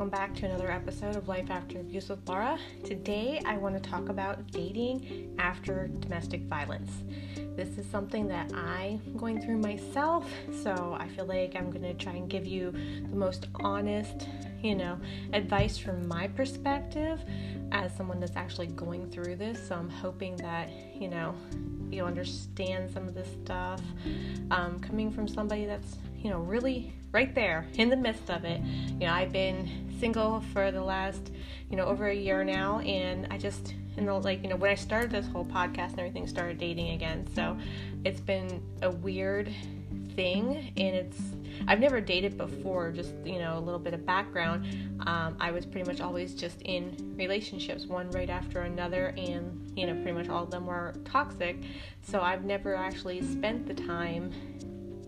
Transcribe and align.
welcome 0.00 0.18
back 0.18 0.34
to 0.34 0.46
another 0.46 0.70
episode 0.70 1.14
of 1.14 1.28
Life 1.28 1.50
After 1.50 1.78
Abuse 1.78 2.08
with 2.08 2.26
Laura. 2.26 2.58
Today, 2.84 3.38
I 3.44 3.58
want 3.58 3.74
to 3.74 3.90
talk 3.90 4.08
about 4.08 4.50
dating 4.50 5.36
after 5.38 5.88
domestic 5.88 6.40
violence. 6.44 6.90
This 7.54 7.76
is 7.76 7.84
something 7.84 8.26
that 8.28 8.50
I'm 8.54 8.98
going 9.18 9.42
through 9.42 9.58
myself, 9.58 10.26
so 10.62 10.96
I 10.98 11.06
feel 11.08 11.26
like 11.26 11.54
I'm 11.54 11.70
going 11.70 11.82
to 11.82 11.92
try 11.92 12.14
and 12.14 12.30
give 12.30 12.46
you 12.46 12.70
the 13.10 13.14
most 13.14 13.48
honest, 13.56 14.26
you 14.62 14.74
know, 14.74 14.98
advice 15.34 15.76
from 15.76 16.08
my 16.08 16.28
perspective 16.28 17.22
as 17.70 17.94
someone 17.94 18.20
that's 18.20 18.36
actually 18.36 18.68
going 18.68 19.10
through 19.10 19.36
this. 19.36 19.68
So 19.68 19.74
I'm 19.74 19.90
hoping 19.90 20.34
that, 20.36 20.70
you 20.98 21.08
know, 21.08 21.34
you 21.90 22.06
understand 22.06 22.90
some 22.90 23.06
of 23.06 23.14
this 23.14 23.28
stuff 23.44 23.82
um, 24.50 24.80
coming 24.80 25.10
from 25.10 25.28
somebody 25.28 25.66
that's 25.66 25.98
you 26.22 26.30
know, 26.30 26.38
really 26.38 26.92
right 27.12 27.34
there 27.34 27.66
in 27.74 27.88
the 27.88 27.96
midst 27.96 28.30
of 28.30 28.44
it. 28.44 28.60
You 28.62 29.06
know, 29.06 29.12
I've 29.12 29.32
been 29.32 29.68
single 29.98 30.40
for 30.52 30.70
the 30.70 30.82
last, 30.82 31.30
you 31.70 31.76
know, 31.76 31.84
over 31.84 32.08
a 32.08 32.14
year 32.14 32.44
now, 32.44 32.78
and 32.80 33.26
I 33.30 33.38
just, 33.38 33.74
in 33.96 34.06
the 34.06 34.14
like, 34.14 34.42
you 34.42 34.48
know, 34.48 34.56
when 34.56 34.70
I 34.70 34.74
started 34.74 35.10
this 35.10 35.26
whole 35.26 35.44
podcast 35.44 35.90
and 35.90 36.00
everything, 36.00 36.26
started 36.26 36.58
dating 36.58 36.90
again. 36.90 37.26
So 37.34 37.56
it's 38.04 38.20
been 38.20 38.62
a 38.82 38.90
weird 38.90 39.52
thing, 40.14 40.72
and 40.76 40.96
it's, 40.96 41.20
I've 41.66 41.80
never 41.80 42.00
dated 42.00 42.38
before, 42.38 42.90
just, 42.92 43.12
you 43.24 43.38
know, 43.38 43.58
a 43.58 43.60
little 43.60 43.80
bit 43.80 43.92
of 43.92 44.06
background. 44.06 44.66
Um, 45.06 45.36
I 45.40 45.50
was 45.50 45.66
pretty 45.66 45.86
much 45.86 46.00
always 46.00 46.34
just 46.34 46.62
in 46.62 47.14
relationships, 47.16 47.86
one 47.86 48.10
right 48.10 48.30
after 48.30 48.60
another, 48.60 49.14
and, 49.16 49.70
you 49.76 49.86
know, 49.86 49.94
pretty 49.94 50.12
much 50.12 50.28
all 50.28 50.44
of 50.44 50.50
them 50.50 50.66
were 50.66 50.94
toxic. 51.04 51.58
So 52.02 52.20
I've 52.20 52.44
never 52.44 52.74
actually 52.74 53.20
spent 53.22 53.66
the 53.66 53.74
time 53.74 54.32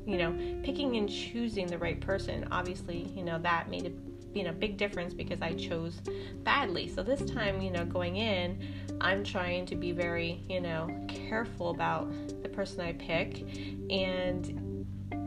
you 0.06 0.18
know, 0.18 0.32
picking 0.62 0.96
and 0.96 1.08
choosing 1.08 1.66
the 1.66 1.78
right 1.78 2.00
person. 2.00 2.46
Obviously, 2.50 3.12
you 3.14 3.22
know, 3.22 3.38
that 3.38 3.70
made 3.70 3.86
a 3.86 3.92
you 4.36 4.44
know 4.44 4.52
big 4.52 4.76
difference 4.76 5.14
because 5.14 5.42
I 5.42 5.54
chose 5.54 6.00
badly. 6.42 6.88
So 6.88 7.02
this 7.02 7.22
time, 7.30 7.60
you 7.60 7.70
know, 7.70 7.84
going 7.84 8.16
in, 8.16 8.58
I'm 9.00 9.24
trying 9.24 9.66
to 9.66 9.76
be 9.76 9.92
very, 9.92 10.42
you 10.48 10.60
know, 10.60 10.88
careful 11.08 11.70
about 11.70 12.10
the 12.42 12.48
person 12.48 12.80
I 12.80 12.92
pick 12.92 13.40
and 13.90 14.72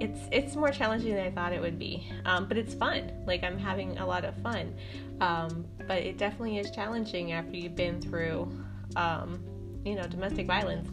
it's 0.02 0.20
it's 0.32 0.56
more 0.56 0.72
challenging 0.72 1.16
than 1.16 1.26
I 1.26 1.32
thought 1.32 1.54
it 1.54 1.62
would 1.62 1.80
be. 1.80 2.12
Um, 2.26 2.48
but 2.48 2.58
it's 2.58 2.74
fun. 2.74 3.12
Like 3.26 3.44
I'm 3.44 3.58
having 3.58 3.98
a 3.98 4.06
lot 4.06 4.26
of 4.26 4.36
fun. 4.38 4.76
Um, 5.22 5.66
but 5.88 6.00
it 6.00 6.18
definitely 6.18 6.58
is 6.58 6.72
challenging 6.72 7.32
after 7.32 7.56
you've 7.56 7.76
been 7.76 8.02
through 8.02 8.52
um, 8.96 9.40
you 9.86 9.96
know, 9.96 10.04
domestic 10.04 10.48
violence 10.48 10.90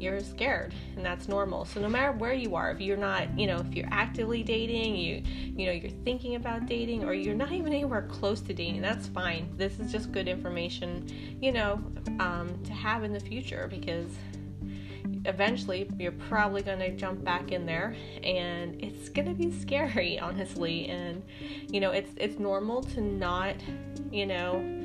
you're 0.00 0.20
scared 0.20 0.74
and 0.96 1.04
that's 1.04 1.28
normal. 1.28 1.64
So 1.64 1.80
no 1.80 1.88
matter 1.88 2.12
where 2.12 2.32
you 2.32 2.56
are 2.56 2.70
if 2.70 2.80
you're 2.80 2.96
not 2.96 3.38
you 3.38 3.46
know 3.46 3.58
if 3.58 3.74
you're 3.74 3.88
actively 3.90 4.42
dating 4.42 4.96
you 4.96 5.22
you 5.26 5.66
know 5.66 5.72
you're 5.72 5.90
thinking 6.04 6.36
about 6.36 6.66
dating 6.66 7.04
or 7.04 7.12
you're 7.12 7.34
not 7.34 7.52
even 7.52 7.72
anywhere 7.72 8.02
close 8.02 8.40
to 8.42 8.54
dating 8.54 8.82
that's 8.82 9.06
fine. 9.08 9.52
This 9.56 9.78
is 9.78 9.92
just 9.92 10.12
good 10.12 10.28
information 10.28 11.06
you 11.40 11.52
know 11.52 11.82
um, 12.18 12.58
to 12.64 12.72
have 12.72 13.04
in 13.04 13.12
the 13.12 13.20
future 13.20 13.68
because 13.70 14.10
eventually 15.26 15.88
you're 15.98 16.12
probably 16.12 16.62
going 16.62 16.78
to 16.78 16.90
jump 16.96 17.22
back 17.22 17.52
in 17.52 17.66
there 17.66 17.94
and 18.22 18.82
it's 18.82 19.08
going 19.08 19.28
to 19.28 19.34
be 19.34 19.52
scary 19.52 20.18
honestly. 20.20 20.88
And 20.88 21.22
you 21.68 21.80
know 21.80 21.90
it's 21.90 22.10
it's 22.16 22.38
normal 22.38 22.82
to 22.82 23.00
not 23.00 23.56
you 24.10 24.26
know 24.26 24.79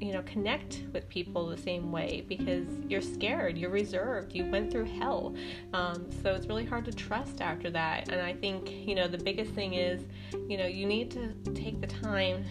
you 0.00 0.12
know 0.12 0.22
connect 0.22 0.82
with 0.92 1.08
people 1.08 1.46
the 1.46 1.56
same 1.56 1.90
way 1.90 2.24
because 2.28 2.66
you're 2.88 3.00
scared 3.00 3.56
you're 3.58 3.70
reserved 3.70 4.34
you 4.34 4.44
went 4.50 4.70
through 4.70 4.84
hell. 4.84 5.34
Um, 5.72 6.06
so 6.22 6.34
it's 6.34 6.46
really 6.46 6.64
hard 6.64 6.84
to 6.86 6.92
trust 6.92 7.40
after 7.40 7.70
that. 7.70 8.08
And 8.08 8.20
i 8.20 8.32
think 8.32 8.70
you 8.70 8.94
know 8.94 9.08
the 9.08 9.18
biggest 9.18 9.52
thing 9.52 9.74
is 9.74 10.02
you 10.48 10.56
know 10.56 10.66
you 10.66 10.86
need 10.86 11.10
to 11.12 11.32
take 11.54 11.80
the 11.80 11.86
time 11.86 12.44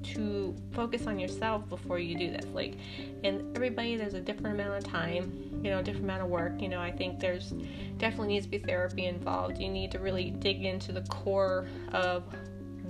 to 0.00 0.54
focus 0.72 1.06
on 1.06 1.18
yourself 1.18 1.68
before 1.68 1.98
you 1.98 2.16
do 2.16 2.30
this. 2.30 2.46
Like 2.52 2.76
and 3.24 3.56
everybody 3.56 3.96
there's 3.96 4.14
a 4.14 4.20
different 4.20 4.60
amount 4.60 4.78
of 4.78 4.90
time 4.90 5.60
you 5.62 5.70
know 5.70 5.82
different 5.82 6.04
amount 6.04 6.22
of 6.22 6.28
work. 6.28 6.60
You 6.60 6.68
know 6.68 6.80
i 6.80 6.90
think 6.90 7.20
there's 7.20 7.52
definitely 7.98 8.28
needs 8.28 8.46
to 8.46 8.50
be 8.50 8.58
therapy 8.58 9.06
involved. 9.06 9.58
You 9.58 9.68
need 9.68 9.90
to 9.92 9.98
really 9.98 10.30
dig 10.30 10.64
into 10.64 10.92
the 10.92 11.02
core 11.02 11.66
of 11.92 12.24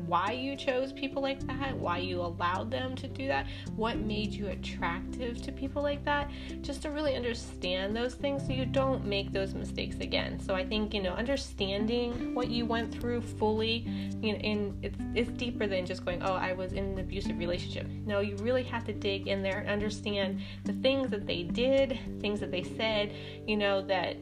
why 0.08 0.32
you 0.32 0.56
chose 0.56 0.92
people 0.92 1.20
like 1.20 1.46
that, 1.46 1.76
why 1.76 1.98
you 1.98 2.20
allowed 2.20 2.70
them 2.70 2.96
to 2.96 3.06
do 3.06 3.26
that, 3.26 3.46
what 3.76 3.98
made 3.98 4.32
you 4.32 4.48
attractive 4.48 5.40
to 5.42 5.52
people 5.52 5.82
like 5.82 6.02
that, 6.04 6.30
just 6.62 6.82
to 6.82 6.90
really 6.90 7.14
understand 7.14 7.94
those 7.94 8.14
things 8.14 8.44
so 8.46 8.52
you 8.52 8.64
don't 8.64 9.04
make 9.04 9.32
those 9.32 9.54
mistakes 9.54 9.96
again. 10.00 10.40
So 10.40 10.54
I 10.54 10.64
think, 10.64 10.94
you 10.94 11.02
know, 11.02 11.12
understanding 11.12 12.34
what 12.34 12.48
you 12.48 12.64
went 12.64 12.92
through 12.92 13.20
fully, 13.20 13.86
you 14.22 14.32
know, 14.32 14.38
and 14.38 14.84
it's, 14.84 14.98
it's 15.14 15.30
deeper 15.38 15.66
than 15.66 15.84
just 15.84 16.04
going, 16.04 16.22
oh, 16.22 16.32
I 16.32 16.54
was 16.54 16.72
in 16.72 16.84
an 16.84 16.98
abusive 16.98 17.38
relationship. 17.38 17.86
No, 18.06 18.20
you 18.20 18.36
really 18.36 18.64
have 18.64 18.84
to 18.86 18.92
dig 18.94 19.28
in 19.28 19.42
there 19.42 19.58
and 19.58 19.68
understand 19.68 20.40
the 20.64 20.72
things 20.74 21.10
that 21.10 21.26
they 21.26 21.42
did, 21.42 21.98
things 22.20 22.40
that 22.40 22.50
they 22.50 22.62
said, 22.62 23.12
you 23.46 23.56
know, 23.56 23.82
that 23.82 24.16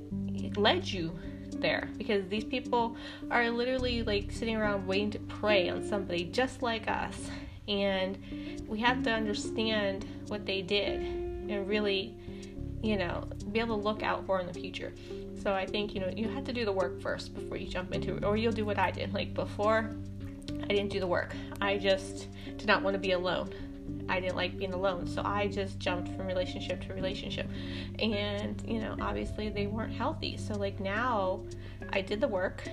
led 0.57 0.85
you 0.85 1.17
there 1.61 1.89
because 1.97 2.27
these 2.29 2.45
people 2.45 2.97
are 3.31 3.51
literally 3.51 4.03
like 4.03 4.31
sitting 4.31 4.57
around 4.57 4.87
waiting 4.87 5.11
to 5.11 5.19
prey 5.19 5.69
on 5.69 5.87
somebody 5.87 6.25
just 6.25 6.63
like 6.63 6.89
us. 6.89 7.31
And 7.69 8.19
we 8.69 8.79
have 8.81 9.03
to 9.05 9.11
understand 9.11 10.07
what 10.29 10.47
they 10.47 10.63
did 10.63 11.01
and 11.01 11.69
really, 11.69 12.15
you 12.83 12.97
know, 12.97 13.29
be 13.53 13.61
able 13.61 13.77
to 13.77 13.83
look 13.83 14.03
out 14.03 14.27
for 14.27 14.41
in 14.41 14.47
the 14.47 14.55
future. 14.55 14.93
So 15.43 15.53
I 15.53 15.67
think, 15.67 15.95
you 15.95 16.01
know, 16.01 16.09
you 16.15 16.29
have 16.29 16.45
to 16.45 16.53
do 16.53 16.65
the 16.65 16.73
work 16.73 17.01
first 17.01 17.35
before 17.35 17.57
you 17.57 17.67
jump 17.67 17.95
into 17.95 18.17
it, 18.17 18.25
or 18.25 18.37
you'll 18.37 18.53
do 18.53 18.65
what 18.65 18.79
I 18.79 18.91
did. 18.91 19.15
Like 19.15 19.35
before, 19.35 19.91
I 20.65 20.69
didn't 20.69 20.91
do 20.91 21.01
the 21.01 21.07
work. 21.07 21.35
I 21.61 21.77
just 21.77 22.29
did 22.57 22.67
not 22.67 22.83
want 22.83 22.95
to 22.95 22.99
be 22.99 23.13
alone. 23.13 23.51
I 24.09 24.21
didn't 24.21 24.37
like 24.37 24.57
being 24.57 24.73
alone. 24.73 25.07
So 25.07 25.23
I 25.25 25.49
just 25.49 25.79
jumped 25.79 26.15
from 26.17 26.27
relationship 26.27 26.81
to 26.87 26.95
relationship. 26.95 27.49
And, 27.99 28.63
you 28.67 28.81
know, 28.81 28.97
obviously 29.01 29.49
they 29.49 29.67
weren't 29.67 29.93
healthy. 29.93 30.37
So, 30.37 30.55
like, 30.55 30.81
now 30.81 31.41
I 31.93 32.01
did 32.01 32.21
the 32.21 32.29
work. 32.29 32.65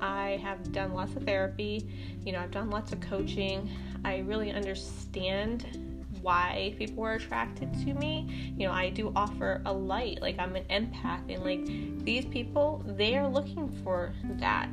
I 0.00 0.40
have 0.42 0.72
done 0.72 0.92
lots 0.92 1.14
of 1.16 1.24
therapy. 1.24 1.88
You 2.24 2.32
know, 2.32 2.40
I've 2.40 2.50
done 2.50 2.70
lots 2.70 2.92
of 2.92 3.00
coaching. 3.00 3.70
I 4.04 4.18
really 4.18 4.50
understand 4.50 5.78
why 6.20 6.74
people 6.78 7.04
are 7.04 7.14
attracted 7.14 7.72
to 7.84 7.94
me. 7.94 8.54
You 8.56 8.68
know, 8.68 8.72
I 8.72 8.90
do 8.90 9.12
offer 9.16 9.62
a 9.64 9.72
light. 9.72 10.20
Like, 10.20 10.38
I'm 10.38 10.56
an 10.56 10.64
empath. 10.64 11.32
And, 11.32 11.44
like, 11.44 12.04
these 12.04 12.24
people, 12.26 12.84
they 12.86 13.16
are 13.16 13.28
looking 13.28 13.68
for 13.82 14.12
that 14.38 14.70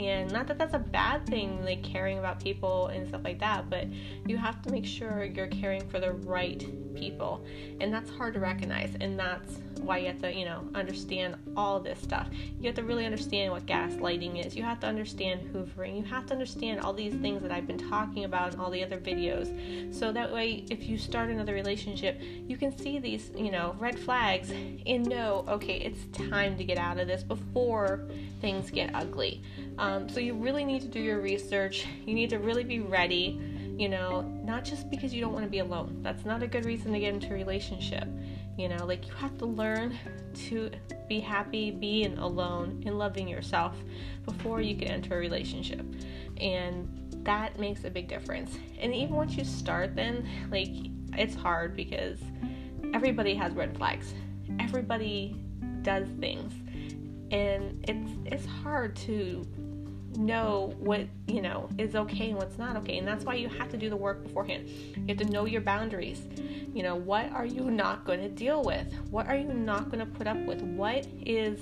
and 0.00 0.32
not 0.32 0.46
that 0.46 0.58
that's 0.58 0.74
a 0.74 0.78
bad 0.78 1.26
thing 1.26 1.62
like 1.64 1.82
caring 1.82 2.18
about 2.18 2.42
people 2.42 2.86
and 2.88 3.06
stuff 3.06 3.20
like 3.22 3.38
that 3.38 3.68
but 3.68 3.86
you 4.26 4.36
have 4.36 4.62
to 4.62 4.70
make 4.70 4.86
sure 4.86 5.24
you're 5.24 5.46
caring 5.48 5.86
for 5.88 6.00
the 6.00 6.12
right 6.12 6.64
people 6.94 7.44
and 7.80 7.92
that's 7.92 8.10
hard 8.10 8.32
to 8.32 8.40
recognize 8.40 8.96
and 9.00 9.18
that's 9.18 9.58
why 9.82 9.98
you 9.98 10.06
have 10.06 10.20
to 10.22 10.32
you 10.32 10.44
know 10.44 10.64
understand 10.74 11.36
all 11.56 11.80
this 11.80 12.00
stuff. 12.00 12.28
You 12.58 12.66
have 12.66 12.76
to 12.76 12.84
really 12.84 13.04
understand 13.04 13.52
what 13.52 13.66
gaslighting 13.66 14.44
is. 14.44 14.56
You 14.56 14.62
have 14.62 14.80
to 14.80 14.86
understand 14.86 15.40
hoovering. 15.52 15.96
You 15.96 16.04
have 16.04 16.26
to 16.26 16.32
understand 16.32 16.80
all 16.80 16.92
these 16.92 17.14
things 17.14 17.42
that 17.42 17.50
i've 17.50 17.66
been 17.66 17.78
talking 17.78 18.24
about 18.24 18.54
in 18.54 18.60
all 18.60 18.70
the 18.70 18.82
other 18.82 18.98
videos. 18.98 19.48
So 19.94 20.12
that 20.12 20.32
way 20.32 20.64
if 20.70 20.84
you 20.84 20.98
start 20.98 21.30
another 21.30 21.54
relationship 21.54 22.20
you 22.46 22.56
can 22.56 22.76
see 22.76 22.98
these 22.98 23.30
you 23.36 23.50
know 23.50 23.76
red 23.78 23.98
flags 23.98 24.50
and 24.50 25.06
know 25.06 25.44
okay 25.48 25.76
it's 25.78 26.04
time 26.28 26.56
to 26.56 26.64
get 26.64 26.78
out 26.78 26.98
of 26.98 27.06
this 27.06 27.22
before 27.22 28.06
things 28.40 28.70
get 28.70 28.94
ugly. 28.94 29.42
Um, 29.78 30.08
so 30.08 30.20
you 30.20 30.34
really 30.34 30.64
need 30.64 30.82
to 30.82 30.88
do 30.88 31.00
your 31.00 31.20
research. 31.20 31.86
You 32.06 32.14
need 32.14 32.30
to 32.30 32.38
really 32.38 32.64
be 32.64 32.80
ready 32.80 33.40
you 33.80 33.88
know, 33.88 34.20
not 34.44 34.62
just 34.62 34.90
because 34.90 35.14
you 35.14 35.22
don't 35.22 35.32
want 35.32 35.46
to 35.46 35.50
be 35.50 35.60
alone. 35.60 36.00
That's 36.02 36.26
not 36.26 36.42
a 36.42 36.46
good 36.46 36.66
reason 36.66 36.92
to 36.92 37.00
get 37.00 37.14
into 37.14 37.30
a 37.30 37.32
relationship. 37.32 38.06
You 38.56 38.68
know, 38.68 38.84
like 38.84 39.06
you 39.06 39.14
have 39.14 39.38
to 39.38 39.46
learn 39.46 39.96
to 40.48 40.70
be 41.08 41.20
happy 41.20 41.70
being 41.70 42.18
alone 42.18 42.82
and 42.84 42.98
loving 42.98 43.26
yourself 43.26 43.76
before 44.24 44.60
you 44.60 44.76
can 44.76 44.88
enter 44.88 45.16
a 45.16 45.18
relationship. 45.18 45.84
And 46.38 46.88
that 47.24 47.58
makes 47.58 47.84
a 47.84 47.90
big 47.90 48.08
difference. 48.08 48.56
And 48.78 48.94
even 48.94 49.14
once 49.14 49.36
you 49.36 49.44
start, 49.44 49.94
then, 49.94 50.28
like, 50.50 50.70
it's 51.14 51.34
hard 51.34 51.74
because 51.76 52.18
everybody 52.94 53.34
has 53.34 53.52
red 53.54 53.76
flags. 53.76 54.14
Everybody 54.58 55.36
does 55.82 56.08
things. 56.18 56.52
And 57.30 57.84
it's 57.88 58.12
it's 58.26 58.46
hard 58.46 58.96
to 58.96 59.46
know 60.16 60.74
what 60.78 61.06
you 61.26 61.40
know 61.40 61.68
is 61.78 61.94
okay 61.94 62.30
and 62.30 62.38
what's 62.38 62.58
not 62.58 62.76
okay. 62.76 62.98
And 62.98 63.06
that's 63.06 63.24
why 63.24 63.34
you 63.34 63.48
have 63.48 63.68
to 63.70 63.76
do 63.76 63.88
the 63.88 63.96
work 63.96 64.22
beforehand. 64.22 64.68
You 64.68 65.04
have 65.08 65.18
to 65.18 65.24
know 65.24 65.44
your 65.44 65.60
boundaries. 65.60 66.22
You 66.74 66.82
know 66.82 66.96
what 66.96 67.30
are 67.32 67.46
you 67.46 67.70
not 67.70 68.04
going 68.04 68.20
to 68.20 68.28
deal 68.28 68.62
with? 68.62 68.92
What 69.10 69.26
are 69.26 69.36
you 69.36 69.52
not 69.52 69.90
going 69.90 70.00
to 70.00 70.06
put 70.06 70.26
up 70.26 70.38
with? 70.38 70.62
What 70.62 71.06
is 71.24 71.60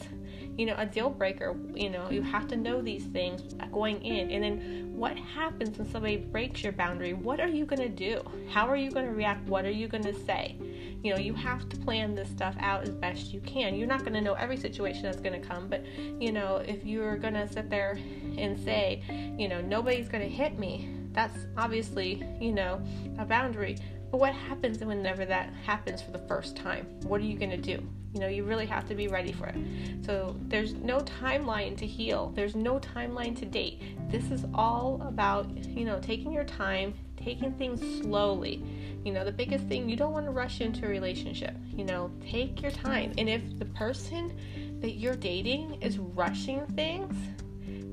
you 0.56 0.66
know 0.66 0.74
a 0.78 0.86
deal 0.86 1.10
breaker? 1.10 1.56
You 1.74 1.90
know 1.90 2.10
you 2.10 2.22
have 2.22 2.48
to 2.48 2.56
know 2.56 2.80
these 2.80 3.04
things 3.04 3.54
going 3.72 4.02
in. 4.02 4.30
And 4.30 4.42
then 4.42 4.92
what 4.94 5.16
happens 5.16 5.78
when 5.78 5.90
somebody 5.90 6.16
breaks 6.16 6.62
your 6.62 6.72
boundary? 6.72 7.12
What 7.12 7.40
are 7.40 7.48
you 7.48 7.64
going 7.64 7.82
to 7.82 7.88
do? 7.88 8.22
How 8.48 8.66
are 8.68 8.76
you 8.76 8.90
going 8.90 9.06
to 9.06 9.12
react? 9.12 9.46
What 9.48 9.64
are 9.64 9.70
you 9.70 9.88
going 9.88 10.04
to 10.04 10.14
say 10.24 10.56
you 11.02 11.12
know 11.14 11.18
you 11.18 11.32
have 11.32 11.68
to 11.68 11.76
plan 11.78 12.14
this 12.14 12.28
stuff 12.28 12.56
out 12.58 12.82
as 12.82 12.90
best 12.90 13.32
you 13.32 13.40
can 13.40 13.74
you're 13.74 13.86
not 13.86 14.00
going 14.00 14.12
to 14.12 14.20
know 14.20 14.34
every 14.34 14.56
situation 14.56 15.02
that's 15.02 15.20
going 15.20 15.40
to 15.40 15.46
come 15.46 15.68
but 15.68 15.84
you 16.20 16.32
know 16.32 16.56
if 16.56 16.84
you're 16.84 17.16
going 17.16 17.34
to 17.34 17.46
sit 17.52 17.70
there 17.70 17.98
and 18.36 18.58
say 18.58 19.02
you 19.38 19.48
know 19.48 19.60
nobody's 19.60 20.08
going 20.08 20.22
to 20.22 20.34
hit 20.34 20.58
me 20.58 20.88
That's 21.12 21.46
obviously, 21.56 22.22
you 22.40 22.52
know, 22.52 22.80
a 23.18 23.24
boundary. 23.24 23.76
But 24.10 24.20
what 24.20 24.32
happens 24.32 24.78
whenever 24.78 25.24
that 25.26 25.52
happens 25.64 26.00
for 26.00 26.10
the 26.10 26.18
first 26.18 26.56
time? 26.56 26.86
What 27.02 27.20
are 27.20 27.24
you 27.24 27.38
going 27.38 27.50
to 27.50 27.56
do? 27.56 27.86
You 28.14 28.20
know, 28.20 28.28
you 28.28 28.44
really 28.44 28.66
have 28.66 28.88
to 28.88 28.94
be 28.94 29.06
ready 29.06 29.32
for 29.32 29.46
it. 29.46 29.56
So 30.04 30.34
there's 30.48 30.72
no 30.74 31.00
timeline 31.00 31.76
to 31.76 31.86
heal, 31.86 32.32
there's 32.34 32.56
no 32.56 32.78
timeline 32.80 33.36
to 33.38 33.44
date. 33.44 33.82
This 34.10 34.30
is 34.30 34.46
all 34.54 35.02
about, 35.06 35.46
you 35.68 35.84
know, 35.84 35.98
taking 36.00 36.32
your 36.32 36.44
time, 36.44 36.94
taking 37.16 37.52
things 37.52 37.80
slowly. 38.00 38.64
You 39.04 39.12
know, 39.12 39.24
the 39.24 39.32
biggest 39.32 39.66
thing, 39.66 39.88
you 39.88 39.96
don't 39.96 40.12
want 40.12 40.24
to 40.24 40.32
rush 40.32 40.62
into 40.62 40.86
a 40.86 40.88
relationship. 40.88 41.54
You 41.76 41.84
know, 41.84 42.10
take 42.26 42.62
your 42.62 42.70
time. 42.70 43.12
And 43.18 43.28
if 43.28 43.58
the 43.58 43.66
person 43.66 44.32
that 44.80 44.92
you're 44.92 45.16
dating 45.16 45.82
is 45.82 45.98
rushing 45.98 46.66
things, 46.68 47.14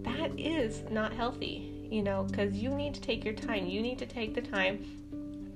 that 0.04 0.32
is 0.40 0.84
not 0.90 1.14
healthy, 1.14 1.88
you 1.92 2.04
know, 2.04 2.24
because 2.24 2.54
you 2.54 2.70
need 2.70 2.94
to 2.94 3.02
take 3.02 3.26
your 3.26 3.34
time. 3.34 3.66
You 3.66 3.82
need 3.82 4.00
to 4.00 4.06
take 4.06 4.34
the 4.34 4.42
time 4.42 4.86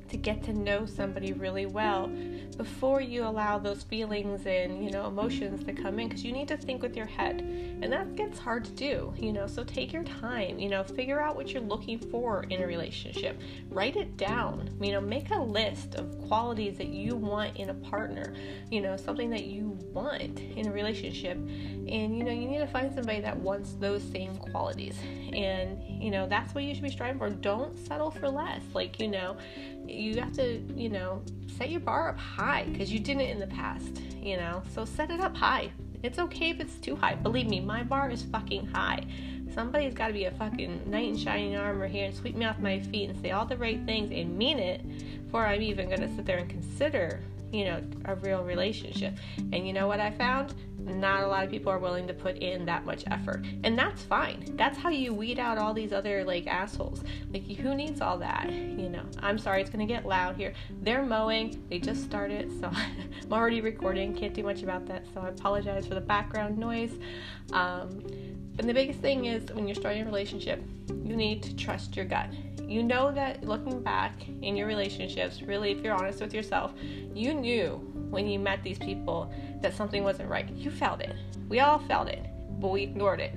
to 0.10 0.18
get 0.18 0.44
to 0.44 0.54
know 0.54 0.86
somebody 0.86 1.34
really 1.34 1.66
well 1.66 2.12
before 2.58 3.00
you 3.00 3.24
allow 3.24 3.58
those 3.58 3.84
feelings 3.84 4.46
and 4.46 4.84
you 4.84 4.92
know 4.92 5.08
emotions 5.08 5.64
to 5.64 5.72
come 5.72 5.98
in 6.00 6.10
because 6.10 6.26
you 6.26 6.32
need 6.32 6.48
to 6.48 6.58
think 6.58 6.82
with 6.82 6.96
your 6.96 7.06
head 7.06 7.40
and 7.40 7.92
that 7.92 8.16
gets 8.16 8.38
hard 8.38 8.66
to 8.66 8.72
do 8.72 9.14
you 9.18 9.32
know 9.32 9.48
so 9.48 9.64
take 9.64 9.94
your 9.94 10.04
time 10.04 10.60
you 10.60 10.68
know 10.68 10.84
figure 10.84 11.22
out 11.22 11.36
what 11.36 11.54
you're 11.54 11.62
looking 11.62 11.98
for 11.98 12.44
in 12.50 12.62
a 12.62 12.68
relationship 12.68 13.40
write 13.70 13.96
it 13.96 14.18
down 14.18 14.70
you 14.82 14.92
know 14.92 15.00
make 15.00 15.30
a 15.32 15.42
list 15.42 15.96
of 15.96 16.20
qualities 16.28 16.78
that 16.78 16.90
you 16.90 17.16
want 17.16 17.56
in 17.56 17.70
a 17.70 17.74
partner 17.76 18.34
you 18.70 18.82
know 18.82 18.98
something 18.98 19.30
that 19.30 19.46
you 19.46 19.70
want 19.94 20.40
in 20.40 20.68
a 20.68 20.72
relationship 20.72 21.38
and 21.38 22.18
you 22.18 22.24
know 22.24 22.32
you 22.32 22.48
need 22.48 22.60
to 22.60 22.68
find 22.68 22.94
somebody 22.94 23.22
that 23.22 23.38
wants 23.38 23.74
those 23.80 24.04
same 24.04 24.36
qualities 24.36 24.98
and 25.34 25.82
you 26.04 26.12
know 26.12 26.28
that's 26.28 26.54
what 26.54 26.64
you 26.64 26.74
should 26.74 26.84
be 26.84 26.90
striving 26.90 27.18
for 27.18 27.30
don't 27.30 27.78
settle 27.88 28.12
for 28.12 28.28
less 28.28 28.62
like 28.74 29.00
you 29.00 29.08
know 29.08 29.38
you 30.00 30.20
have 30.20 30.34
to, 30.34 30.60
you 30.76 30.90
know, 30.90 31.22
set 31.58 31.70
your 31.70 31.82
bar 31.82 32.10
up 32.10 32.18
high 32.18 32.66
because 32.72 32.92
you 32.92 33.00
didn't 33.00 33.24
in 33.24 33.40
the 33.40 33.48
past, 33.48 34.02
you 34.22 34.38
know. 34.38 34.64
So 34.74 34.86
set 34.86 35.12
it 35.12 35.20
up 35.20 35.36
high. 35.36 35.72
It's 36.02 36.18
okay 36.20 36.52
if 36.52 36.60
it's 36.60 36.76
too 36.76 36.96
high. 36.96 37.16
Believe 37.16 37.48
me, 37.48 37.60
my 37.60 37.84
bar 37.84 38.10
is 38.10 38.24
fucking 38.24 38.68
high. 38.68 39.06
Somebody's 39.54 39.94
got 39.94 40.08
to 40.08 40.14
be 40.14 40.26
a 40.26 40.32
fucking 40.32 40.90
knight 40.90 41.10
in 41.10 41.18
shining 41.18 41.58
armor 41.58 41.88
here 41.88 42.06
and 42.06 42.16
sweep 42.16 42.36
me 42.36 42.46
off 42.46 42.60
my 42.60 42.80
feet 42.80 43.10
and 43.10 43.22
say 43.22 43.32
all 43.32 43.46
the 43.46 43.58
right 43.58 43.84
things 43.86 44.12
and 44.12 44.38
mean 44.38 44.60
it 44.60 44.82
before 45.26 45.46
I'm 45.46 45.62
even 45.62 45.90
going 45.90 46.02
to 46.02 46.16
sit 46.16 46.26
there 46.26 46.38
and 46.38 46.50
consider, 46.50 47.20
you 47.52 47.66
know, 47.66 47.82
a 48.06 48.16
real 48.16 48.44
relationship. 48.44 49.18
And 49.38 49.66
you 49.68 49.74
know 49.74 49.88
what 49.88 50.00
I 50.00 50.12
found? 50.12 50.54
not 50.80 51.24
a 51.24 51.28
lot 51.28 51.44
of 51.44 51.50
people 51.50 51.72
are 51.72 51.80
willing 51.80 52.08
to 52.08 52.14
put 52.14 52.38
in 52.38 52.66
that 52.66 52.86
much 52.86 53.04
effort. 53.08 53.46
And 53.64 53.78
that's 53.78 54.02
fine. 54.04 54.44
That's 54.56 54.78
how 54.78 54.90
you 54.90 55.14
weed 55.14 55.40
out 55.40 55.58
all 55.58 55.74
these 55.74 55.92
other 55.94 56.24
like 56.24 56.48
assholes. 56.48 57.04
Like 57.32 57.46
who 57.46 57.76
needs 57.76 58.02
all 58.02 58.18
that? 58.20 58.52
You 58.52 58.90
know. 58.90 59.04
I'm 59.20 59.38
sorry, 59.38 59.62
it's 59.62 59.70
gonna 59.70 59.86
get 59.86 60.06
loud 60.06 60.36
here. 60.36 60.54
They're 60.82 61.06
mowing. 61.06 61.64
They 61.70 61.80
just 61.80 62.04
started, 62.04 62.52
so 62.60 62.68
I'm 62.74 63.32
already 63.32 63.62
recording. 63.62 64.16
Can't 64.16 64.34
do 64.34 64.44
much 64.44 64.64
about 64.64 64.86
that. 64.88 65.06
So 65.14 65.22
I 65.22 65.30
apologize 65.30 65.86
for 65.86 65.96
the 65.96 66.02
background 66.02 66.58
noise. 66.58 66.94
Um, 67.52 68.02
and 68.58 68.68
the 68.68 68.74
biggest 68.74 69.00
thing 69.00 69.26
is 69.26 69.52
when 69.54 69.68
you're 69.68 69.76
starting 69.76 70.02
a 70.02 70.06
relationship, 70.06 70.62
you 70.90 71.16
need 71.16 71.44
to 71.44 71.56
trust 71.56 71.96
your 71.96 72.06
gut. 72.06 72.30
You 72.70 72.84
know 72.84 73.12
that 73.12 73.44
looking 73.44 73.82
back 73.82 74.14
in 74.44 74.56
your 74.56 74.68
relationships, 74.68 75.42
really, 75.42 75.72
if 75.72 75.84
you're 75.84 75.96
honest 75.96 76.22
with 76.22 76.36
yourself, 76.36 76.72
you 77.16 77.34
knew 77.34 77.78
when 78.12 78.28
you 78.28 78.38
met 78.38 78.62
these 78.62 78.78
people 78.78 79.34
that 79.62 79.74
something 79.74 80.04
wasn't 80.04 80.30
right. 80.30 80.48
You 80.52 80.70
felt 80.70 81.02
it. 81.02 81.16
We 81.48 81.62
all 81.62 81.80
felt 81.80 82.10
it, 82.10 82.24
but 82.60 82.68
we 82.68 82.84
ignored 82.84 83.22
it 83.22 83.34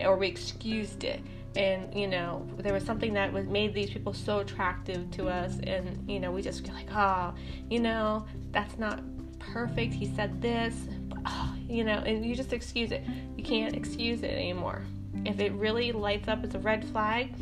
or 0.00 0.16
we 0.16 0.28
excused 0.28 1.04
it. 1.04 1.20
And 1.56 1.94
you 1.94 2.08
know, 2.08 2.48
there 2.56 2.72
was 2.72 2.84
something 2.84 3.12
that 3.12 3.30
was 3.34 3.44
made 3.46 3.74
these 3.74 3.90
people 3.90 4.14
so 4.14 4.38
attractive 4.38 5.10
to 5.12 5.28
us, 5.28 5.58
and 5.62 6.10
you 6.10 6.18
know, 6.18 6.32
we 6.32 6.40
just 6.40 6.64
feel 6.64 6.74
like, 6.74 6.88
oh, 6.90 7.34
you 7.68 7.80
know, 7.80 8.24
that's 8.50 8.78
not 8.78 9.02
perfect. 9.38 9.92
He 9.92 10.06
said 10.06 10.40
this, 10.40 10.74
but, 11.08 11.18
oh, 11.26 11.54
you 11.68 11.84
know, 11.84 11.98
and 11.98 12.24
you 12.24 12.34
just 12.34 12.54
excuse 12.54 12.92
it. 12.92 13.04
You 13.36 13.44
can't 13.44 13.76
excuse 13.76 14.22
it 14.22 14.32
anymore. 14.32 14.82
If 15.26 15.38
it 15.38 15.52
really 15.52 15.92
lights 15.92 16.28
up 16.28 16.42
as 16.42 16.54
a 16.54 16.58
red 16.58 16.84
flag, 16.86 17.34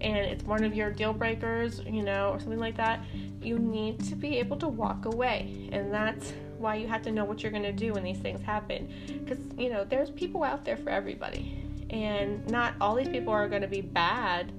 and 0.00 0.16
it's 0.16 0.44
one 0.44 0.64
of 0.64 0.74
your 0.74 0.90
deal 0.90 1.12
breakers, 1.12 1.80
you 1.86 2.02
know, 2.02 2.30
or 2.30 2.40
something 2.40 2.58
like 2.58 2.76
that, 2.76 3.04
you 3.42 3.58
need 3.58 4.02
to 4.08 4.14
be 4.14 4.38
able 4.38 4.56
to 4.58 4.68
walk 4.68 5.04
away. 5.04 5.68
And 5.72 5.92
that's 5.92 6.32
why 6.58 6.76
you 6.76 6.86
have 6.88 7.02
to 7.02 7.12
know 7.12 7.24
what 7.24 7.42
you're 7.42 7.52
going 7.52 7.62
to 7.64 7.72
do 7.72 7.92
when 7.92 8.04
these 8.04 8.18
things 8.18 8.40
happen. 8.42 8.92
Because, 9.06 9.38
you 9.58 9.70
know, 9.70 9.84
there's 9.84 10.10
people 10.10 10.42
out 10.42 10.64
there 10.64 10.76
for 10.76 10.90
everybody. 10.90 11.56
And 11.90 12.46
not 12.48 12.74
all 12.80 12.94
these 12.94 13.08
people 13.08 13.32
are 13.32 13.48
going 13.48 13.62
to 13.62 13.68
be 13.68 13.80
bad, 13.80 14.52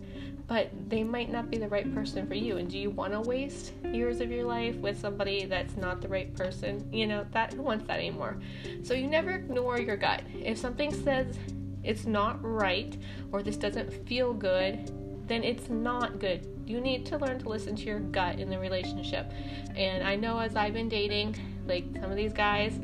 but 0.47 0.69
they 0.89 1.03
might 1.03 1.31
not 1.31 1.49
be 1.49 1.57
the 1.57 1.69
right 1.69 1.93
person 1.95 2.27
for 2.27 2.33
you. 2.33 2.57
And 2.57 2.69
do 2.69 2.77
you 2.77 2.89
want 2.89 3.13
to 3.13 3.21
waste 3.21 3.71
years 3.85 4.19
of 4.19 4.29
your 4.29 4.43
life 4.43 4.75
with 4.75 4.99
somebody 4.99 5.45
that's 5.45 5.77
not 5.77 6.01
the 6.01 6.09
right 6.09 6.35
person? 6.35 6.87
You 6.91 7.07
know, 7.07 7.25
that 7.31 7.53
who 7.53 7.61
wants 7.61 7.87
that 7.87 7.99
anymore? 7.99 8.37
So 8.83 8.93
you 8.93 9.07
never 9.07 9.31
ignore 9.31 9.79
your 9.79 9.95
gut. 9.95 10.23
If 10.43 10.57
something 10.57 10.91
says 10.91 11.37
it's 11.83 12.05
not 12.05 12.43
right 12.43 12.97
or 13.31 13.41
this 13.43 13.55
doesn't 13.57 14.07
feel 14.07 14.33
good, 14.33 14.91
then 15.27 15.43
it's 15.43 15.69
not 15.69 16.19
good. 16.19 16.47
You 16.65 16.79
need 16.79 17.05
to 17.07 17.17
learn 17.17 17.39
to 17.39 17.49
listen 17.49 17.75
to 17.75 17.83
your 17.83 17.99
gut 17.99 18.39
in 18.39 18.49
the 18.49 18.59
relationship. 18.59 19.31
And 19.75 20.03
I 20.03 20.15
know 20.15 20.39
as 20.39 20.55
I've 20.55 20.73
been 20.73 20.89
dating, 20.89 21.35
like 21.65 21.85
some 21.99 22.11
of 22.11 22.17
these 22.17 22.33
guys, 22.33 22.79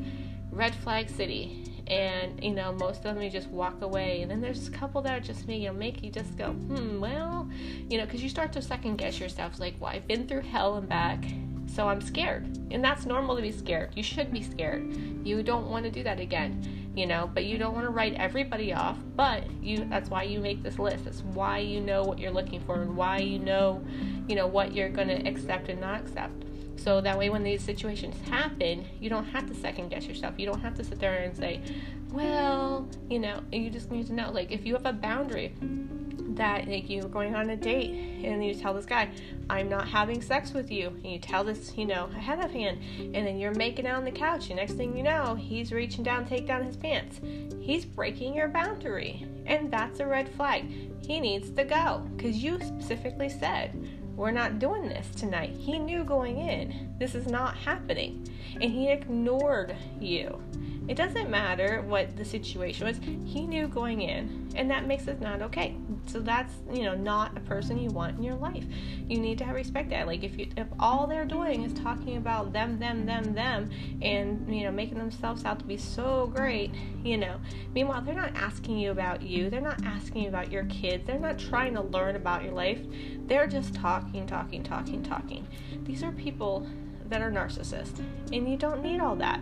red 0.50 0.74
flag 0.74 1.08
city. 1.08 1.64
And 1.86 2.42
you 2.44 2.50
know, 2.50 2.72
most 2.72 2.98
of 2.98 3.04
them 3.04 3.22
you 3.22 3.30
just 3.30 3.48
walk 3.48 3.80
away, 3.80 4.20
and 4.20 4.30
then 4.30 4.42
there's 4.42 4.68
a 4.68 4.70
couple 4.70 5.00
that 5.02 5.24
just 5.24 5.48
make 5.48 5.62
you 5.62 5.68
know, 5.68 5.72
make 5.72 6.02
you 6.04 6.10
just 6.10 6.36
go, 6.36 6.52
hmm, 6.52 7.00
well, 7.00 7.48
you 7.88 7.96
know, 7.96 8.04
because 8.04 8.22
you 8.22 8.28
start 8.28 8.52
to 8.52 8.60
second 8.60 8.96
guess 8.96 9.18
yourself, 9.18 9.58
like, 9.58 9.74
well, 9.80 9.90
I've 9.90 10.06
been 10.06 10.26
through 10.28 10.42
hell 10.42 10.76
and 10.76 10.86
back, 10.86 11.24
so 11.66 11.88
I'm 11.88 12.02
scared, 12.02 12.58
and 12.70 12.84
that's 12.84 13.06
normal 13.06 13.36
to 13.36 13.40
be 13.40 13.52
scared. 13.52 13.92
You 13.96 14.02
should 14.02 14.30
be 14.30 14.42
scared. 14.42 15.26
You 15.26 15.42
don't 15.42 15.70
want 15.70 15.86
to 15.86 15.90
do 15.90 16.02
that 16.02 16.20
again 16.20 16.77
you 16.98 17.06
know 17.06 17.30
but 17.32 17.44
you 17.44 17.58
don't 17.58 17.74
want 17.74 17.86
to 17.86 17.90
write 17.90 18.14
everybody 18.14 18.72
off 18.72 18.98
but 19.14 19.44
you 19.62 19.86
that's 19.88 20.10
why 20.10 20.24
you 20.24 20.40
make 20.40 20.62
this 20.62 20.78
list. 20.78 21.04
That's 21.04 21.20
why 21.20 21.58
you 21.58 21.80
know 21.80 22.02
what 22.02 22.18
you're 22.18 22.32
looking 22.32 22.60
for 22.60 22.82
and 22.82 22.96
why 22.96 23.18
you 23.18 23.38
know 23.38 23.82
you 24.26 24.34
know 24.34 24.46
what 24.46 24.72
you're 24.74 24.88
going 24.88 25.08
to 25.08 25.28
accept 25.28 25.68
and 25.68 25.80
not 25.80 26.00
accept. 26.00 26.44
So 26.76 27.00
that 27.00 27.18
way 27.18 27.30
when 27.30 27.42
these 27.42 27.62
situations 27.62 28.16
happen 28.28 28.86
you 29.00 29.08
don't 29.08 29.26
have 29.26 29.46
to 29.46 29.54
second 29.54 29.90
guess 29.90 30.06
yourself. 30.06 30.34
You 30.38 30.46
don't 30.46 30.60
have 30.60 30.74
to 30.74 30.84
sit 30.84 30.98
there 30.98 31.18
and 31.18 31.36
say 31.36 31.60
well 32.10 32.88
you 33.08 33.20
know 33.20 33.42
you 33.52 33.70
just 33.70 33.90
need 33.92 34.06
to 34.08 34.12
know. 34.12 34.32
Like 34.32 34.50
if 34.50 34.66
you 34.66 34.74
have 34.74 34.86
a 34.86 34.92
boundary 34.92 35.54
that 36.38 36.66
like 36.68 36.88
you're 36.88 37.04
going 37.04 37.34
on 37.34 37.50
a 37.50 37.56
date 37.56 38.24
and 38.24 38.44
you 38.44 38.54
tell 38.54 38.72
this 38.74 38.86
guy 38.86 39.08
i'm 39.50 39.68
not 39.68 39.88
having 39.88 40.20
sex 40.20 40.52
with 40.52 40.70
you. 40.70 40.88
And 40.88 41.06
you 41.06 41.18
tell 41.18 41.44
this 41.44 41.76
you 41.76 41.86
know 41.86 42.04
ahead 42.16 42.44
of 42.44 42.50
hand. 42.50 42.78
And 42.98 43.26
then 43.26 43.38
you're 43.38 43.54
making 43.54 43.86
out 43.86 43.96
on 43.96 44.04
the 44.04 44.10
couch. 44.10 44.48
And 44.48 44.56
next 44.56 44.74
thing 44.74 44.96
you 44.96 45.02
know 45.02 45.34
he's 45.34 45.72
reaching 45.72 46.04
down 46.04 46.26
take 46.26 46.46
down 46.46 46.64
his 46.64 46.76
pants. 46.76 47.20
He's 47.60 47.84
breaking 47.84 48.34
your 48.34 48.48
boundary. 48.48 49.26
And 49.46 49.70
that's 49.70 50.00
a 50.00 50.06
red 50.06 50.28
flag. 50.34 50.70
He 51.06 51.20
needs 51.20 51.50
to 51.50 51.64
go. 51.64 52.06
Because 52.16 52.36
you 52.36 52.58
specifically 52.60 53.28
said 53.28 53.88
we're 54.16 54.30
not 54.32 54.58
doing 54.58 54.88
this 54.88 55.08
tonight. 55.14 55.50
He 55.50 55.78
knew 55.78 56.02
going 56.02 56.38
in 56.38 56.94
this 56.98 57.14
is 57.14 57.26
not 57.26 57.56
happening. 57.56 58.28
And 58.60 58.70
he 58.70 58.90
ignored 58.90 59.76
you 60.00 60.40
it 60.88 60.96
doesn't 60.96 61.28
matter 61.28 61.82
what 61.82 62.16
the 62.16 62.24
situation 62.24 62.86
was. 62.86 62.98
He 63.26 63.46
knew 63.46 63.68
going 63.68 64.00
in, 64.00 64.48
and 64.56 64.70
that 64.70 64.86
makes 64.86 65.06
it 65.06 65.20
not 65.20 65.42
okay. 65.42 65.76
So 66.06 66.18
that's 66.20 66.54
you 66.72 66.82
know 66.82 66.94
not 66.94 67.36
a 67.36 67.40
person 67.40 67.78
you 67.78 67.90
want 67.90 68.16
in 68.16 68.24
your 68.24 68.36
life. 68.36 68.64
You 69.06 69.18
need 69.18 69.36
to 69.38 69.44
have 69.44 69.54
respect 69.54 69.90
that. 69.90 70.06
Like 70.06 70.24
if 70.24 70.38
you 70.38 70.48
if 70.56 70.66
all 70.80 71.06
they're 71.06 71.26
doing 71.26 71.62
is 71.62 71.74
talking 71.74 72.16
about 72.16 72.54
them, 72.54 72.78
them, 72.78 73.04
them, 73.04 73.34
them, 73.34 73.70
and 74.00 74.54
you 74.54 74.64
know 74.64 74.72
making 74.72 74.96
themselves 74.96 75.44
out 75.44 75.58
to 75.58 75.66
be 75.66 75.76
so 75.76 76.32
great, 76.34 76.72
you 77.04 77.18
know. 77.18 77.38
Meanwhile, 77.74 78.00
they're 78.02 78.14
not 78.14 78.34
asking 78.34 78.78
you 78.78 78.90
about 78.90 79.20
you. 79.20 79.50
They're 79.50 79.60
not 79.60 79.84
asking 79.84 80.22
you 80.22 80.28
about 80.30 80.50
your 80.50 80.64
kids. 80.64 81.06
They're 81.06 81.18
not 81.18 81.38
trying 81.38 81.74
to 81.74 81.82
learn 81.82 82.16
about 82.16 82.44
your 82.44 82.54
life. 82.54 82.80
They're 83.26 83.46
just 83.46 83.74
talking, 83.74 84.26
talking, 84.26 84.62
talking, 84.62 85.02
talking. 85.02 85.46
These 85.84 86.02
are 86.02 86.12
people 86.12 86.66
that 87.08 87.22
are 87.22 87.30
narcissists. 87.30 88.00
And 88.32 88.48
you 88.48 88.56
don't 88.56 88.82
need 88.82 89.00
all 89.00 89.16
that 89.16 89.40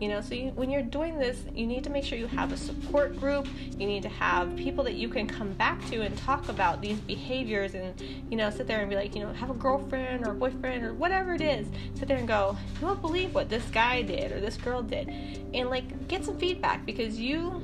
you 0.00 0.08
know? 0.08 0.20
So 0.20 0.34
you, 0.34 0.50
when 0.50 0.70
you're 0.70 0.82
doing 0.82 1.18
this 1.18 1.42
you 1.54 1.66
need 1.66 1.84
to 1.84 1.90
make 1.90 2.04
sure 2.04 2.18
you 2.18 2.26
have 2.26 2.52
a 2.52 2.56
support 2.56 3.18
group. 3.18 3.46
You 3.78 3.86
need 3.86 4.02
to 4.02 4.08
have 4.08 4.54
people 4.56 4.84
that 4.84 4.94
you 4.94 5.08
can 5.08 5.26
come 5.26 5.52
back 5.52 5.84
to 5.90 6.02
and 6.02 6.16
talk 6.18 6.48
about 6.48 6.80
these 6.80 6.98
behaviors 7.00 7.74
and 7.74 8.00
you 8.30 8.36
know 8.36 8.50
sit 8.50 8.66
there 8.66 8.80
and 8.80 8.90
be 8.90 8.96
like 8.96 9.14
you 9.14 9.22
know 9.22 9.32
have 9.32 9.50
a 9.50 9.54
girlfriend 9.54 10.26
or 10.26 10.34
boyfriend 10.34 10.84
or 10.84 10.94
whatever 10.94 11.34
it 11.34 11.40
is. 11.40 11.66
Sit 11.94 12.08
there 12.08 12.18
and 12.18 12.28
go 12.28 12.56
you 12.80 12.86
won't 12.86 13.00
believe 13.00 13.34
what 13.34 13.48
this 13.48 13.64
guy 13.66 14.02
did 14.02 14.32
or 14.32 14.40
this 14.40 14.56
girl 14.56 14.82
did. 14.82 15.08
And 15.54 15.70
like 15.70 16.08
get 16.08 16.24
some 16.24 16.38
feedback 16.38 16.84
because 16.86 17.18
you 17.18 17.62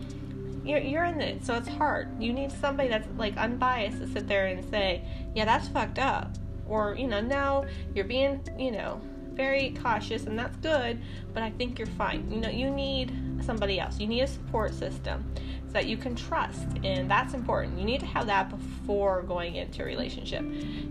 you're, 0.64 0.78
you're 0.78 1.04
in 1.04 1.20
it 1.20 1.44
so 1.44 1.54
it's 1.54 1.68
hard. 1.68 2.08
You 2.20 2.32
need 2.32 2.50
somebody 2.50 2.88
that's 2.88 3.08
like 3.16 3.36
unbiased 3.36 3.98
to 3.98 4.08
sit 4.08 4.26
there 4.26 4.46
and 4.46 4.68
say 4.70 5.04
yeah 5.34 5.44
that's 5.44 5.68
fucked 5.68 5.98
up. 5.98 6.34
Or 6.66 6.96
you 6.98 7.06
know 7.06 7.20
no 7.20 7.66
you're 7.94 8.06
being 8.06 8.40
you 8.58 8.70
know 8.70 9.00
very 9.34 9.74
cautious 9.82 10.24
and 10.24 10.38
that's 10.38 10.56
good, 10.58 11.00
but 11.32 11.42
I 11.42 11.50
think 11.50 11.78
you're 11.78 11.86
fine. 11.86 12.30
You 12.30 12.40
know, 12.40 12.48
you 12.48 12.70
need 12.70 13.12
somebody 13.44 13.80
else. 13.80 14.00
You 14.00 14.06
need 14.06 14.22
a 14.22 14.26
support 14.26 14.74
system. 14.74 15.24
that 15.74 15.86
you 15.86 15.96
can 15.96 16.14
trust 16.14 16.68
and 16.84 17.10
that's 17.10 17.34
important 17.34 17.76
you 17.76 17.84
need 17.84 17.98
to 17.98 18.06
have 18.06 18.26
that 18.28 18.48
before 18.48 19.22
going 19.22 19.56
into 19.56 19.82
a 19.82 19.84
relationship 19.84 20.42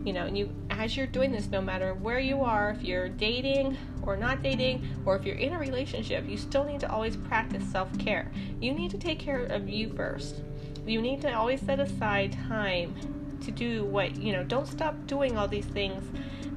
you 0.03 0.11
know 0.11 0.25
and 0.25 0.37
you 0.37 0.53
as 0.69 0.97
you're 0.97 1.07
doing 1.07 1.31
this 1.31 1.47
no 1.47 1.61
matter 1.61 1.93
where 1.93 2.19
you 2.19 2.41
are 2.41 2.71
if 2.71 2.83
you're 2.83 3.07
dating 3.07 3.77
or 4.01 4.17
not 4.17 4.43
dating 4.43 4.85
or 5.05 5.15
if 5.15 5.25
you're 5.25 5.37
in 5.37 5.53
a 5.53 5.57
relationship 5.57 6.27
you 6.27 6.37
still 6.37 6.65
need 6.65 6.81
to 6.81 6.91
always 6.91 7.15
practice 7.15 7.63
self-care 7.71 8.29
you 8.59 8.73
need 8.73 8.91
to 8.91 8.97
take 8.97 9.19
care 9.19 9.45
of 9.45 9.69
you 9.69 9.87
first 9.93 10.41
you 10.85 11.01
need 11.01 11.21
to 11.21 11.33
always 11.33 11.61
set 11.61 11.79
aside 11.79 12.37
time 12.49 12.93
to 13.41 13.51
do 13.51 13.85
what 13.85 14.13
you 14.17 14.33
know 14.33 14.43
don't 14.43 14.67
stop 14.67 14.95
doing 15.07 15.37
all 15.37 15.47
these 15.47 15.65
things 15.67 16.03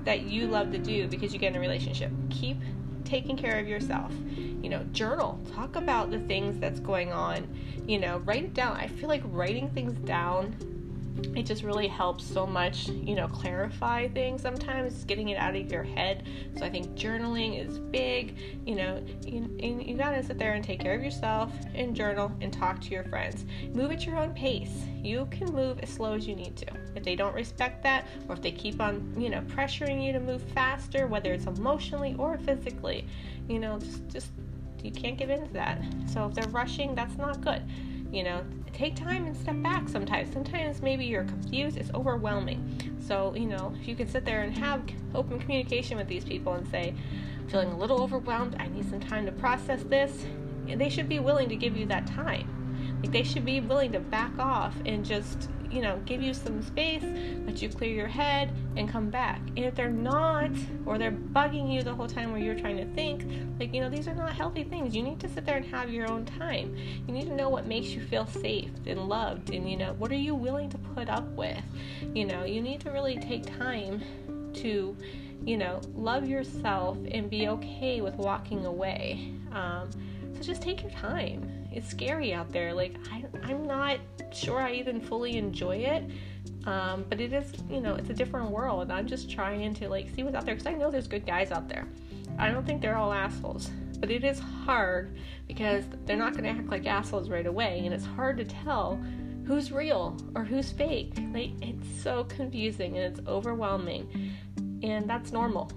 that 0.07 0.23
you 0.23 0.47
love 0.47 0.73
to 0.73 0.79
do 0.79 1.07
because 1.09 1.35
you 1.35 1.39
get 1.39 1.51
in 1.51 1.57
a 1.57 1.61
relationship 1.61 2.11
keep 2.31 2.57
taking 3.05 3.37
care 3.37 3.59
of 3.59 3.69
yourself. 3.69 4.13
You 4.37 4.69
know, 4.69 4.83
journal, 4.93 5.41
talk 5.55 5.77
about 5.77 6.11
the 6.11 6.19
things 6.21 6.59
that's 6.59 6.81
going 6.81 7.13
on. 7.13 7.47
You 7.87 8.01
know, 8.01 8.19
write 8.19 8.45
it 8.45 8.55
down. 8.55 8.77
I 8.77 8.89
feel 8.89 9.09
like 9.09 9.23
writing 9.27 9.71
things 9.71 9.97
down 10.01 10.57
it 11.35 11.45
just 11.45 11.63
really 11.63 11.87
helps 11.87 12.25
so 12.25 12.47
much, 12.47 12.89
you 12.89 13.15
know, 13.15 13.29
clarify 13.29 14.09
things 14.09 14.43
sometimes, 14.43 15.05
getting 15.05 15.31
it 15.31 15.37
out 15.37 15.57
of 15.57 15.71
your 15.71 15.83
head. 15.83 16.25
So 16.57 16.65
I 16.65 16.71
think 16.71 16.95
journaling 16.95 17.67
is 17.67 17.79
big. 17.79 18.37
You 18.67 18.75
know, 18.77 19.05
you, 19.25 19.49
you 19.59 19.97
gotta 19.97 20.23
sit 20.23 20.39
there 20.39 20.55
and 20.55 20.65
take 20.65 20.81
care 20.81 20.95
of 20.95 21.03
yourself 21.03 21.53
and 21.75 21.95
journal 21.95 22.33
and 22.41 22.53
talk 22.53 22.81
to 22.83 22.91
your 22.91 23.05
friends. 23.05 23.45
Move 23.75 23.93
at 23.93 24.05
your 24.05 24.19
own 24.19 24.35
pace. 24.35 24.85
You 25.03 25.27
can 25.31 25.53
move 25.53 25.79
as 25.81 25.89
slow 25.89 26.15
as 26.15 26.27
you 26.27 26.35
need 26.35 26.57
to. 26.57 26.67
If 26.95 27.05
they 27.05 27.17
don't 27.17 27.35
respect 27.35 27.83
that, 27.83 28.07
or 28.29 28.35
if 28.35 28.43
they 28.43 28.53
keep 28.53 28.81
on, 28.81 29.15
you 29.19 29.31
know, 29.31 29.41
pressuring 29.43 30.05
you 30.05 30.13
to 30.13 30.21
move 30.21 30.43
faster, 30.43 31.07
whether 31.07 31.33
it's 31.33 31.47
emotionally 31.47 32.15
or 32.19 32.39
physically, 32.39 33.07
you 33.49 33.59
know, 33.59 33.79
just, 33.79 34.09
just 34.09 34.31
you 34.83 34.91
can't 34.91 35.17
give 35.17 35.31
in 35.31 35.47
to 35.47 35.53
that. 35.55 35.83
So 36.07 36.27
if 36.27 36.35
they're 36.35 36.49
rushing, 36.49 36.95
that's 36.95 37.17
not 37.17 37.41
good. 37.41 37.63
You 38.13 38.25
know, 38.25 38.45
take 38.77 38.95
time 38.95 39.27
and 39.27 39.35
step 39.35 39.57
back 39.63 39.89
sometimes. 39.89 40.31
Sometimes 40.33 40.83
maybe 40.83 41.07
you're 41.07 41.25
confused, 41.25 41.79
it's 41.79 41.91
overwhelming. 41.95 42.95
So, 43.01 43.35
you 43.35 43.47
know, 43.47 43.75
if 43.81 43.89
you 43.89 43.97
can 43.97 44.07
sit 44.07 44.27
there 44.27 44.43
and 44.43 44.57
have 44.59 44.83
open 45.15 45.39
communication 45.39 45.97
with 45.97 46.09
these 46.09 46.25
people 46.25 46.53
and 46.53 46.69
say, 46.69 46.95
feeling 47.49 47.71
a 47.71 47.77
little 47.77 48.03
overwhelmed, 48.03 48.55
I 48.59 48.69
need 48.69 48.89
some 48.91 49.01
time 49.01 49.25
to 49.27 49.33
process 49.33 49.83
this, 49.85 50.27
they 50.67 50.91
should 50.91 51.09
be 51.09 51.21
willing 51.21 51.49
to 51.49 51.57
give 51.57 51.77
you 51.77 51.87
that 51.87 52.07
time. 52.07 52.99
Like 53.03 53.13
they 53.13 53.23
should 53.23 53.47
be 53.47 53.61
willing 53.61 53.93
to 53.93 54.01
back 54.01 54.39
off 54.39 54.75
and 54.85 55.05
just 55.05 55.49
you 55.73 55.83
know, 55.83 56.01
give 56.05 56.23
you 56.23 56.35
some 56.35 56.63
space, 56.63 57.03
let 57.47 57.61
you 57.63 57.69
clear 57.69 57.95
your 57.95 58.07
head, 58.07 58.53
and 58.77 58.89
come 58.89 59.11
back. 59.11 59.41
And 59.57 59.61
if 59.61 59.75
they're 59.75 59.91
not, 59.91 60.51
or 60.85 60.99
they're 60.99 61.13
bugging 61.13 61.73
you 61.73 61.83
the 61.83 61.95
whole 61.95 62.09
time 62.09 62.33
where 62.33 62.41
you're 62.41 62.59
trying 62.59 62.77
to 62.77 62.87
think, 62.95 63.25
like, 63.59 63.75
you 63.75 63.81
know, 63.81 63.89
these 63.89 64.09
are 64.09 64.15
not 64.15 64.33
healthy 64.33 64.65
things. 64.65 64.95
You 64.95 65.03
need 65.03 65.21
to 65.21 65.29
sit 65.29 65.45
there 65.47 65.57
and 65.57 65.67
have 65.67 65.91
your 65.91 66.11
own 66.11 66.25
time. 66.25 66.77
You 67.07 67.13
need 67.13 67.27
to 67.27 67.35
know 67.35 67.49
what 67.49 67.67
makes 67.67 67.89
you 67.89 68.01
feel 68.01 68.27
safe 68.27 68.71
and 68.87 69.09
loved, 69.09 69.51
and, 69.51 69.71
you 69.71 69.77
know, 69.77 69.95
what 69.95 70.11
are 70.11 70.17
you 70.17 70.35
willing 70.35 70.71
to 70.71 70.79
put 70.79 71.09
up 71.09 71.29
with? 71.33 71.63
You 72.15 72.27
know, 72.27 72.45
you 72.45 72.61
need 72.61 72.81
to 72.81 72.91
really 72.91 73.19
take 73.19 73.45
time 73.59 74.03
to, 74.55 74.97
you 75.45 75.57
know, 75.57 75.81
love 75.95 76.27
yourself 76.27 76.99
and 77.11 77.29
be 77.31 77.49
okay 77.49 78.01
with 78.01 78.15
walking 78.15 78.67
away. 78.67 79.33
Um, 79.53 79.91
so 80.35 80.43
just 80.43 80.63
take 80.63 80.83
your 80.83 80.91
time. 80.91 81.51
It's 81.77 81.89
scary 81.89 82.33
out 82.33 82.51
there. 82.53 82.73
Like, 82.73 82.95
I, 83.13 83.25
I'm 83.45 83.67
not 83.67 83.99
sure 84.33 84.61
I 84.61 84.73
even 84.73 85.01
fully 85.01 85.37
enjoy 85.37 85.77
it. 85.77 86.11
Um, 86.65 87.05
but 87.09 87.21
it 87.21 87.33
is, 87.33 87.53
you 87.71 87.81
know, 87.81 87.95
it's 87.95 88.11
a 88.11 88.15
different 88.15 88.51
world. 88.51 88.83
And 88.83 88.93
I'm 88.93 89.07
just 89.07 89.31
trying 89.31 89.75
to 89.75 89.89
like 89.89 90.09
see 90.15 90.23
what's 90.23 90.35
out 90.35 90.45
there 90.45 90.55
because 90.55 90.67
I 90.67 90.75
know 90.75 90.91
there's 90.91 91.07
good 91.07 91.27
guys 91.27 91.53
out 91.53 91.69
there. 91.69 91.87
I 92.39 92.51
don't 92.51 92.67
think 92.67 92.83
they're 92.83 92.97
all 92.97 93.13
assholes, 93.13 93.71
but 93.99 94.11
it 94.11 94.25
is 94.25 94.39
hard 94.39 95.17
because 95.47 95.85
they're 96.05 96.17
not 96.17 96.33
going 96.33 96.45
to 96.45 96.51
act 96.51 96.69
like 96.69 96.87
assholes 96.87 97.31
right 97.31 97.47
away, 97.47 97.83
and 97.85 97.95
it's 97.95 98.05
hard 98.05 98.37
to 98.39 98.45
tell 98.45 99.01
who's 99.47 99.71
real 99.71 100.17
or 100.35 100.45
who's 100.45 100.73
fake. 100.73 101.15
Like 101.33 101.53
it's 101.63 102.03
so 102.03 102.25
confusing 102.25 102.99
and 102.99 103.17
it's 103.17 103.27
overwhelming, 103.29 104.33
and 104.83 105.09
that's 105.09 105.33
normal. 105.33 105.71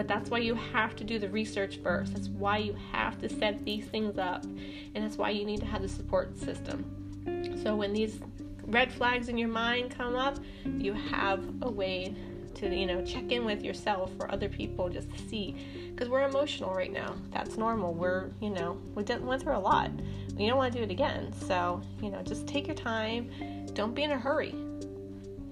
But 0.00 0.08
that's 0.08 0.30
why 0.30 0.38
you 0.38 0.54
have 0.54 0.96
to 0.96 1.04
do 1.04 1.18
the 1.18 1.28
research 1.28 1.76
first. 1.82 2.14
That's 2.14 2.28
why 2.28 2.56
you 2.56 2.74
have 2.90 3.20
to 3.20 3.28
set 3.28 3.62
these 3.66 3.84
things 3.84 4.16
up, 4.16 4.44
and 4.44 5.04
that's 5.04 5.18
why 5.18 5.28
you 5.28 5.44
need 5.44 5.60
to 5.60 5.66
have 5.66 5.82
the 5.82 5.90
support 5.90 6.38
system. 6.38 7.60
So 7.62 7.76
when 7.76 7.92
these 7.92 8.18
red 8.64 8.90
flags 8.90 9.28
in 9.28 9.36
your 9.36 9.50
mind 9.50 9.90
come 9.90 10.16
up, 10.16 10.38
you 10.64 10.94
have 10.94 11.44
a 11.60 11.70
way 11.70 12.14
to 12.54 12.74
you 12.74 12.86
know 12.86 13.04
check 13.04 13.30
in 13.30 13.44
with 13.44 13.62
yourself 13.62 14.10
or 14.18 14.32
other 14.32 14.48
people 14.48 14.88
just 14.88 15.10
to 15.10 15.18
see. 15.28 15.54
Because 15.90 16.08
we're 16.08 16.26
emotional 16.26 16.72
right 16.72 16.90
now. 16.90 17.14
That's 17.30 17.58
normal. 17.58 17.92
We're 17.92 18.30
you 18.40 18.48
know 18.48 18.80
we 18.94 19.04
went 19.04 19.42
through 19.42 19.58
a 19.58 19.58
lot. 19.58 19.90
We 20.34 20.46
don't 20.46 20.56
want 20.56 20.72
to 20.72 20.78
do 20.78 20.82
it 20.82 20.90
again. 20.90 21.30
So 21.46 21.82
you 22.00 22.08
know 22.08 22.22
just 22.22 22.46
take 22.46 22.66
your 22.66 22.76
time. 22.76 23.30
Don't 23.74 23.94
be 23.94 24.04
in 24.04 24.12
a 24.12 24.18
hurry 24.18 24.54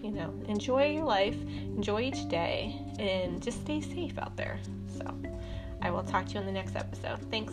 you 0.09 0.15
know 0.15 0.33
enjoy 0.49 0.87
your 0.87 1.05
life 1.05 1.37
enjoy 1.77 2.00
each 2.00 2.29
day 2.29 2.75
and 2.99 3.43
just 3.43 3.61
stay 3.61 3.81
safe 3.81 4.19
out 4.19 4.37
there. 4.37 4.59
So 4.97 5.05
i 5.83 5.91
will 5.91 6.03
talk 6.03 6.27
to 6.27 6.35
you 6.35 6.41
in 6.41 6.47
the 6.47 6.53
next 6.53 6.75
episode. 6.75 7.19
Thanks 7.31 7.53